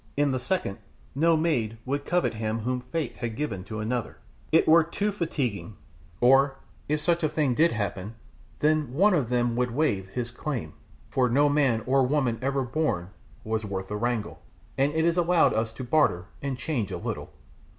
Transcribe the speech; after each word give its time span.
In 0.17 0.31
the 0.31 0.39
second, 0.39 0.79
no 1.13 1.37
maid 1.37 1.77
would 1.85 2.05
covet 2.05 2.33
him 2.33 2.61
whom 2.61 2.81
fate 2.81 3.17
had 3.17 3.35
given 3.35 3.63
to 3.65 3.79
another, 3.81 4.17
it 4.51 4.67
were 4.67 4.83
too 4.83 5.11
fatiguing, 5.11 5.75
or 6.19 6.55
if 6.89 6.99
such 6.99 7.21
a 7.23 7.29
thing 7.29 7.53
DID 7.53 7.73
happen, 7.73 8.15
then 8.61 8.95
one 8.95 9.13
of 9.13 9.29
them 9.29 9.55
would 9.57 9.69
waive 9.69 10.07
his 10.09 10.31
claims, 10.31 10.73
for 11.11 11.29
no 11.29 11.49
man 11.49 11.83
or 11.85 12.01
woman 12.01 12.39
ever 12.41 12.63
born 12.63 13.11
was 13.43 13.63
worth 13.63 13.91
a 13.91 13.95
wrangle, 13.95 14.41
and 14.75 14.91
it 14.95 15.05
is 15.05 15.17
allowed 15.17 15.53
us 15.53 15.71
to 15.73 15.83
barter 15.83 16.25
and 16.41 16.57
change 16.57 16.91
a 16.91 16.97
little." 16.97 17.29